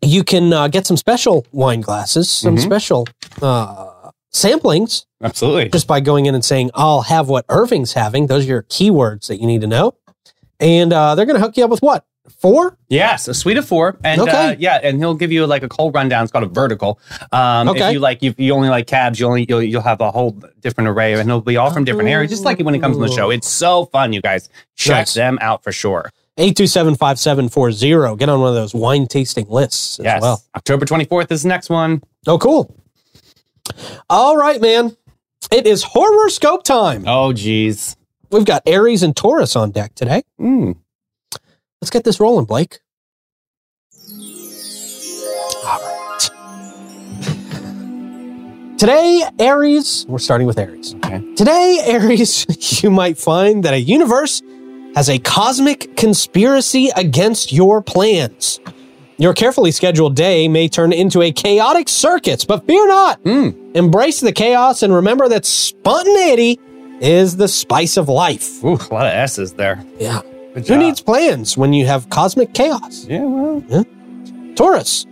[0.02, 2.62] you can uh, get some special wine glasses, some Mhm.
[2.64, 3.08] special
[3.42, 3.88] uh,
[4.34, 5.70] samplings Absolutely.
[5.70, 8.28] just by going in and saying, I'll have what Irving's having.
[8.28, 9.94] Those are your keywords that you need to know.
[10.60, 12.06] And uh, they're going to hook you up with what?
[12.40, 12.78] Four?
[12.90, 14.50] Yes, a suite of four, and Okay.
[14.50, 16.24] uh, yeah, and he'll give you like a whole rundown.
[16.24, 17.00] It's called a vertical.
[17.32, 17.88] Um, Okay.
[17.88, 20.32] If you like, if you only like cabs, you only you'll, you'll have a whole
[20.60, 23.02] different array, and it'll be all from different areas, just like when it comes to
[23.02, 23.30] the show.
[23.30, 24.50] It's so fun, you guys.
[24.76, 25.14] Check Nice.
[25.14, 26.12] them out for sure.
[26.38, 28.18] 827 5740.
[28.18, 30.44] Get on one of those wine tasting lists as Yes, well.
[30.56, 32.04] October twenty fourth is the next one.
[32.28, 32.76] Oh, cool.
[34.10, 34.98] All right, man.
[35.50, 37.06] It is horoscope time.
[37.08, 37.96] Oh, geez.
[38.30, 40.24] We've got Aries and Taurus on deck today.
[40.40, 40.76] Mm.
[41.82, 42.80] Let's get this rolling, Blake.
[45.66, 46.30] All right.
[48.78, 50.94] Today, Aries, we're starting with Aries.
[50.96, 51.24] Okay.
[51.36, 52.46] Today, Aries,
[52.84, 54.44] you might find that a universe
[54.94, 58.60] has a cosmic conspiracy against your plans.
[59.18, 63.24] Your carefully scheduled day may turn into a chaotic circus, but fear not.
[63.24, 63.76] Mm.
[63.76, 66.60] Embrace the chaos and remember that spontaneity
[67.02, 68.64] is the spice of life.
[68.64, 69.84] Ooh, a lot of S's there.
[70.00, 70.22] Yeah.
[70.54, 70.80] Good Who job.
[70.80, 73.06] needs plans when you have cosmic chaos?
[73.06, 73.86] Yeah, well,
[74.56, 75.06] Taurus.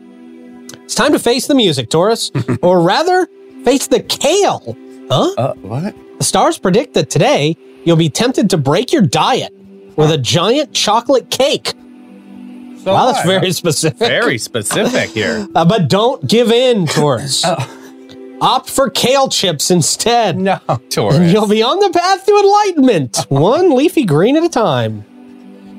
[0.84, 2.32] It's time to face the music, Taurus.
[2.64, 3.28] or rather,
[3.64, 4.76] face the kale.
[5.10, 5.34] Huh?
[5.38, 5.96] uh, what?
[6.18, 9.54] The stars predict that today you'll be tempted to break your diet
[9.96, 11.74] with a giant chocolate cake.
[12.84, 13.40] So wow, that's what?
[13.40, 14.00] very specific.
[14.00, 15.48] very specific here.
[15.54, 17.44] Uh, but don't give in, Taurus.
[18.42, 20.38] Opt for kale chips instead.
[20.38, 21.32] No, Taurus.
[21.32, 25.06] you'll be on the path to enlightenment, one leafy green at a time.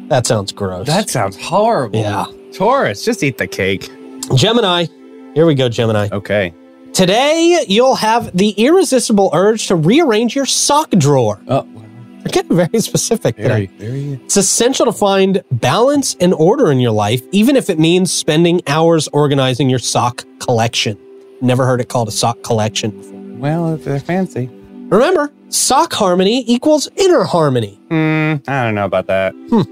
[0.08, 0.86] That sounds gross.
[0.86, 1.98] That sounds horrible.
[2.00, 2.26] Yeah.
[2.54, 3.90] Taurus, just eat the cake.
[4.34, 4.86] Gemini.
[5.34, 6.08] Here we go, Gemini.
[6.12, 6.54] Okay.
[6.92, 11.42] Today, you'll have the irresistible urge to rearrange your sock drawer.
[11.48, 13.86] Oh, We're getting very specific very, today.
[13.88, 14.12] very.
[14.24, 18.62] It's essential to find balance and order in your life, even if it means spending
[18.66, 20.96] hours organizing your sock collection.
[21.40, 23.20] Never heard it called a sock collection before.
[23.38, 24.48] Well, if they're fancy.
[24.88, 27.78] Remember, sock harmony equals inner harmony.
[27.88, 29.32] Hmm, I don't know about that.
[29.50, 29.62] Hmm.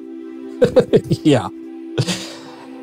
[1.25, 1.49] yeah.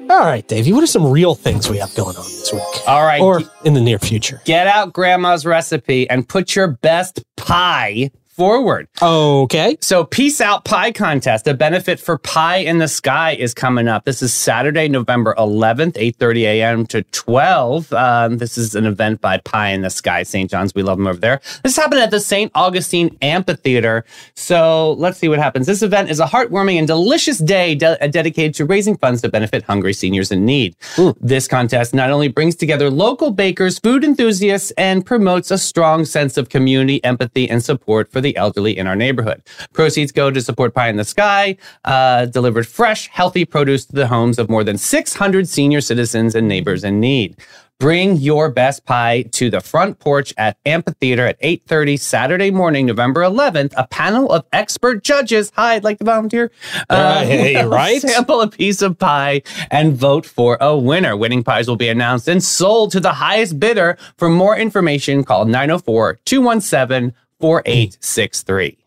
[0.10, 2.62] All right, Davey, what are some real things we have going on this week?
[2.88, 3.22] All right.
[3.22, 4.42] Or in the near future?
[4.46, 8.88] get out grandma's recipe and put your best pie forward.
[9.04, 9.78] Okay.
[9.82, 14.06] So, Peace Out Pie Contest, a benefit for Pie in the Sky, is coming up.
[14.06, 16.86] This is Saturday, November 11th, 8.30 a.m.
[16.88, 17.94] to 12.
[17.94, 20.50] Um, this is an event by Pie in the Sky, St.
[20.50, 20.74] John's.
[20.74, 21.40] We love them over there.
[21.64, 22.52] This happened at the St.
[22.56, 24.06] Augustine Amphitheater.
[24.34, 25.68] So, let's see what happens.
[25.68, 29.62] This event is a heartwarming and delicious day de- dedicated to raising funds to benefit
[29.66, 30.76] hungry seniors in need.
[31.20, 36.38] This contest not only brings together local bakers, food enthusiasts, and promotes a strong sense
[36.38, 39.42] of community, empathy, and support for the elderly in our neighborhood.
[39.74, 44.08] Proceeds go to support Pie in the Sky, uh, delivered fresh, healthy produce to the
[44.08, 47.38] homes of more than 600 senior citizens and neighbors in need.
[47.82, 53.22] Bring your best pie to the front porch at Amphitheater at 8:30 Saturday morning, November
[53.22, 53.74] 11th.
[53.76, 55.52] A panel of expert judges.
[55.56, 56.52] Hi, I'd like to volunteer.
[56.92, 58.00] Uh, hey, right?
[58.00, 59.42] Sample a piece of pie
[59.72, 61.18] and vote for a winner.
[61.18, 63.98] Winning pies will be announced and sold to the highest bidder.
[64.16, 68.78] For more information, call 904 217 4863.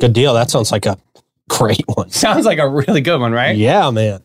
[0.00, 0.34] Good deal.
[0.34, 0.98] That sounds like a
[1.48, 2.10] great one.
[2.24, 3.56] Sounds like a really good one, right?
[3.56, 4.22] Yeah, man.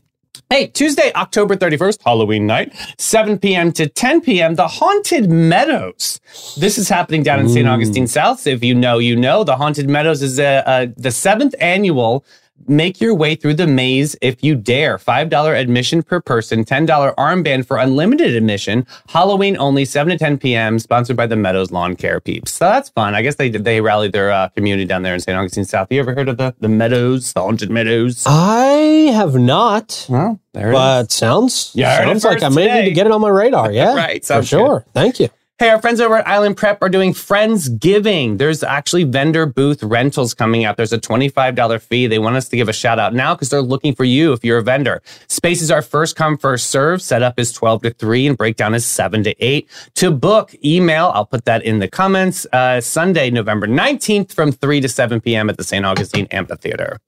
[0.50, 3.72] Hey, Tuesday, October 31st, Halloween night, 7 p.m.
[3.74, 6.20] to 10 p.m., the Haunted Meadows.
[6.58, 7.68] This is happening down in St.
[7.68, 8.48] Augustine South.
[8.48, 9.44] If you know, you know.
[9.44, 12.26] The Haunted Meadows is uh, uh, the seventh annual
[12.68, 14.98] Make your way through the maze if you dare.
[14.98, 18.86] $5 admission per person, $10 armband for unlimited admission.
[19.08, 22.52] Halloween only, 7 to 10 p.m., sponsored by the Meadows Lawn Care Peeps.
[22.54, 23.16] So that's fun.
[23.16, 25.36] I guess they they rallied their uh, community down there in St.
[25.38, 25.88] Augustine South.
[25.92, 28.24] You ever heard of the, the Meadows, the Haunted Meadows?
[28.28, 30.76] I have not, Well, there it is.
[30.76, 32.80] but sounds You heard it sounds like I may today.
[32.82, 33.72] need to get it on my radar.
[33.80, 34.86] Yeah, Right, for sounds sure.
[34.94, 35.30] Thank you.
[35.60, 38.38] Hey, our friends over at Island Prep are doing Friendsgiving.
[38.38, 40.78] There's actually vendor booth rentals coming out.
[40.78, 42.08] There's a $25 fee.
[42.08, 44.46] They want us to give a shout out now because they're looking for you if
[44.46, 45.02] you're a vendor.
[45.28, 47.02] Spaces are first come, first serve.
[47.02, 49.70] Setup is 12 to 3 and breakdown is 7 to 8.
[49.96, 54.80] To book, email, I'll put that in the comments, uh, Sunday, November 19th from 3
[54.80, 55.50] to 7 p.m.
[55.50, 55.86] at the St.
[55.86, 57.00] Augustine Amphitheater.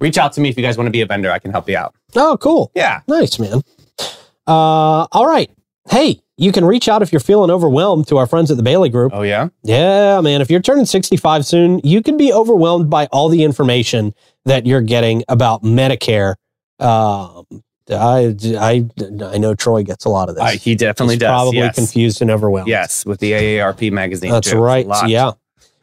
[0.00, 1.30] Reach out to me if you guys want to be a vendor.
[1.30, 1.94] I can help you out.
[2.16, 2.72] Oh, cool.
[2.74, 3.02] Yeah.
[3.08, 3.60] Nice, man.
[4.46, 5.50] Uh, all right.
[5.90, 8.88] Hey, you can reach out if you're feeling overwhelmed to our friends at the Bailey
[8.88, 9.12] Group.
[9.14, 9.48] Oh yeah.
[9.62, 10.40] Yeah, man.
[10.40, 14.80] If you're turning 65 soon, you can be overwhelmed by all the information that you're
[14.80, 16.34] getting about Medicare.
[16.80, 17.44] Um,
[17.90, 18.88] I, I,
[19.24, 20.44] I know Troy gets a lot of this.
[20.44, 21.28] Uh, he definitely He's does.
[21.28, 21.74] Probably yes.
[21.74, 22.68] confused and overwhelmed.
[22.68, 24.30] Yes, with the AARP magazine.
[24.30, 24.58] That's too.
[24.58, 24.86] Right.
[25.06, 25.32] Yeah.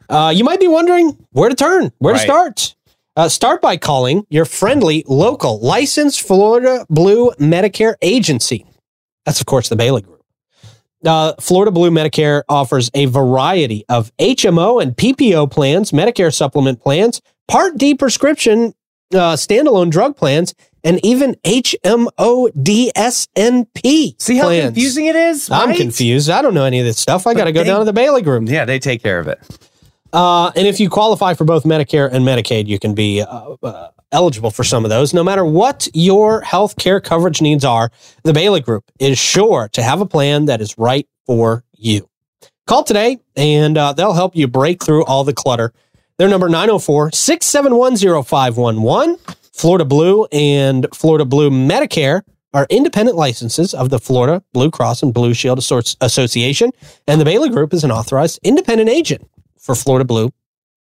[0.08, 2.74] Uh, you might be wondering where to turn, where to start.
[3.14, 8.66] Uh, start by calling your friendly, local, licensed Florida Blue Medicare agency.
[9.26, 10.11] That's, of course, the Bailey Group.
[11.04, 17.20] Uh, Florida Blue Medicare offers a variety of HMO and PPO plans, Medicare supplement plans,
[17.48, 18.72] Part D prescription
[19.12, 24.64] uh, standalone drug plans, and even HMO DSNP See how plans.
[24.66, 25.50] confusing it is?
[25.50, 26.30] I'm confused.
[26.30, 27.26] I don't know any of this stuff.
[27.26, 28.48] I got to go they- down to the Bailey Group.
[28.48, 29.38] Yeah, they take care of it.
[30.12, 33.88] Uh, and if you qualify for both Medicare and Medicaid, you can be uh, uh,
[34.12, 35.12] eligible for some of those.
[35.12, 37.90] No matter what your health care coverage needs are,
[38.22, 42.08] the Bailey Group is sure to have a plan that is right for you.
[42.66, 45.72] Call today and uh, they'll help you break through all the clutter.
[46.18, 49.18] Their number 904 671 0511.
[49.52, 52.22] Florida Blue and Florida Blue Medicare
[52.54, 56.70] are independent licenses of the Florida Blue Cross and Blue Shield Association,
[57.06, 60.30] and the Bailey Group is an authorized independent agent for Florida Blue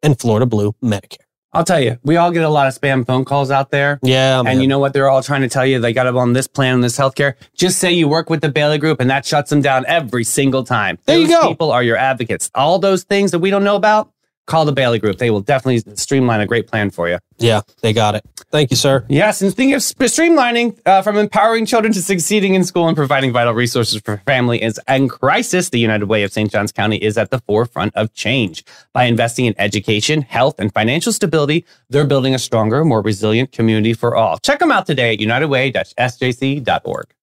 [0.01, 1.28] and Florida Blue Medicare.
[1.51, 3.99] I'll tell you, we all get a lot of spam phone calls out there.
[4.03, 5.79] Yeah, And you know what they're all trying to tell you?
[5.79, 7.33] They got them on this plan and this healthcare.
[7.55, 10.63] Just say you work with the Bailey Group and that shuts them down every single
[10.63, 10.99] time.
[11.05, 11.47] There you go.
[11.47, 12.51] people are your advocates.
[12.53, 14.11] All those things that we don't know about,
[14.49, 15.17] call the Bailey Group.
[15.17, 17.19] They will definitely streamline a great plan for you.
[17.37, 18.25] yeah, they got it.
[18.51, 19.05] Thank you, sir.
[19.07, 23.31] Yes, and speaking of streamlining, uh, from empowering children to succeeding in school and providing
[23.31, 26.51] vital resources for families in crisis, the United Way of St.
[26.51, 28.65] Johns County is at the forefront of change.
[28.91, 33.93] By investing in education, health, and financial stability, they're building a stronger, more resilient community
[33.93, 34.39] for all.
[34.39, 37.13] Check them out today at unitedway-sjc.org.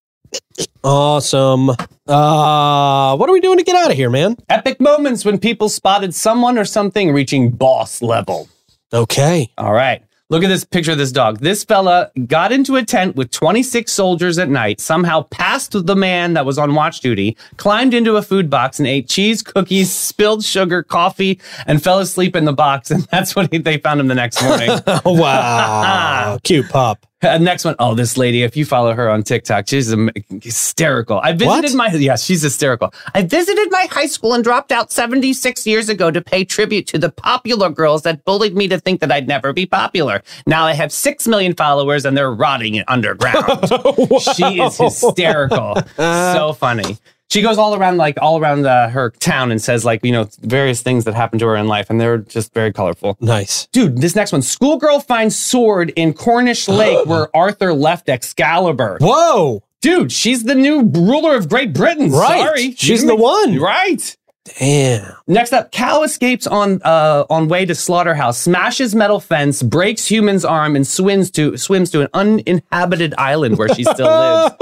[0.85, 1.71] Awesome.
[1.71, 4.37] Uh, what are we doing to get out of here, man?
[4.49, 8.49] Epic moments when people spotted someone or something reaching boss level.
[8.93, 9.51] Okay.
[9.59, 10.03] All right.
[10.29, 11.39] Look at this picture of this dog.
[11.39, 16.35] This fella got into a tent with 26 soldiers at night, somehow passed the man
[16.35, 20.43] that was on watch duty, climbed into a food box and ate cheese, cookies, spilled
[20.45, 22.91] sugar, coffee, and fell asleep in the box.
[22.91, 24.71] And that's what he, they found him the next morning.
[25.05, 26.39] Wow.
[26.43, 27.07] Cute pup.
[27.23, 27.75] Uh, next one.
[27.79, 29.95] Oh, this lady, if you follow her on TikTok, she's
[30.43, 31.19] hysterical.
[31.23, 31.93] I visited What?
[31.93, 32.93] my, yes, she's hysterical.
[33.15, 36.99] I visited my high school and dropped out 76 years ago to pay tribute to
[36.99, 40.23] the popular girls that bullied me to think that I'd never be popular.
[40.47, 43.67] Now I have 6 million followers and they're rotting underground.
[44.37, 45.77] she is hysterical.
[45.97, 46.99] so funny.
[47.31, 50.29] She goes all around, like all around uh, her town and says, like, you know,
[50.43, 51.91] various things that happened to her in life.
[51.91, 53.17] And they're just very colorful.
[53.21, 53.67] Nice.
[53.73, 54.43] Dude, this next one.
[54.43, 58.99] Schoolgirl finds sword in Cornish Lake where Arthur left Excalibur.
[59.01, 59.63] Whoa.
[59.83, 62.11] Dude, she's the new ruler of Great Britain.
[62.11, 62.41] Right.
[62.47, 62.73] Sorry.
[62.73, 63.59] She's the one.
[63.59, 64.17] Right.
[64.59, 65.13] Damn.
[65.27, 70.45] Next up, cow escapes on uh, on way to slaughterhouse, smashes metal fence, breaks human's
[70.45, 74.55] arm, and swims to swims to an uninhabited island where she still lives.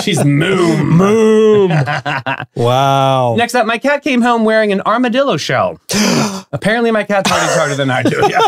[0.02, 0.96] She's moom.
[1.06, 1.70] Boom.
[2.54, 3.34] wow.
[3.36, 5.78] Next up, my cat came home wearing an armadillo shell.
[6.52, 8.16] Apparently, my cat parties harder than I do.
[8.28, 8.40] Yeah.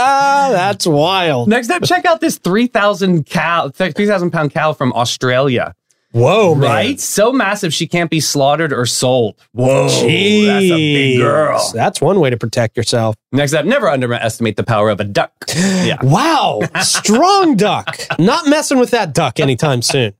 [0.00, 1.48] Ah, that's wild.
[1.48, 5.74] Next up, check out this 3,000 cow, 3,000 pound cow from Australia.
[6.12, 6.70] Whoa, man.
[6.70, 7.00] Right?
[7.00, 9.38] So massive she can't be slaughtered or sold.
[9.52, 9.88] Whoa.
[9.88, 11.70] That's a big girl.
[11.74, 13.14] That's one way to protect yourself.
[13.32, 15.32] Next up, never underestimate the power of a duck.
[15.78, 15.98] Yeah.
[16.02, 16.60] Wow.
[16.82, 17.98] Strong duck.
[18.18, 20.12] Not messing with that duck anytime soon.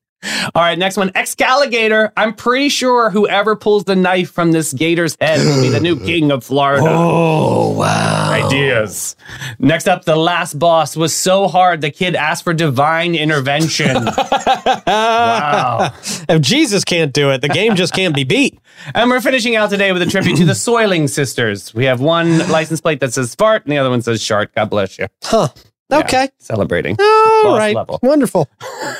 [0.54, 2.12] All right, next one, Excaligator.
[2.16, 5.96] I'm pretty sure whoever pulls the knife from this gator's head will be the new
[6.04, 6.84] king of Florida.
[6.86, 8.30] Oh, wow.
[8.32, 9.14] Ideas.
[9.58, 13.94] Next up, the last boss was so hard the kid asked for divine intervention.
[14.86, 15.94] wow.
[16.28, 18.58] If Jesus can't do it, the game just can't be beat.
[18.94, 21.74] And we're finishing out today with a tribute to the Soiling sisters.
[21.74, 24.54] We have one license plate that says fart and the other one says shark.
[24.54, 25.08] God bless you.
[25.24, 25.48] Huh.
[25.90, 26.28] Okay.
[26.38, 26.96] Celebrating.
[27.00, 27.74] All right.
[27.74, 27.98] level.
[28.02, 28.48] Wonderful.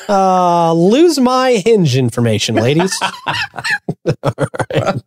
[0.09, 2.99] Uh, lose my hinge information, ladies.
[4.23, 4.33] All
[4.73, 5.03] right.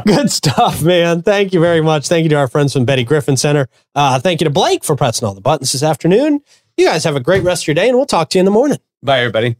[0.04, 1.22] Good stuff, man.
[1.22, 2.08] Thank you very much.
[2.08, 3.68] Thank you to our friends from Betty Griffin Center.
[3.94, 6.40] Uh, thank you to Blake for pressing all the buttons this afternoon.
[6.76, 8.44] You guys have a great rest of your day, and we'll talk to you in
[8.44, 8.78] the morning.
[9.02, 9.56] Bye, everybody.